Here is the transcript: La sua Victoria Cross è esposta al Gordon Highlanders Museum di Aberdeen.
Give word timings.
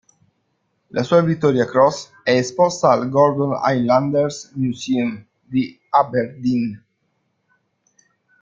La 0.89 1.03
sua 1.03 1.21
Victoria 1.21 1.63
Cross 1.65 2.21
è 2.23 2.31
esposta 2.31 2.89
al 2.89 3.07
Gordon 3.09 3.55
Highlanders 3.63 4.49
Museum 4.55 5.23
di 5.43 5.79
Aberdeen. 5.91 6.83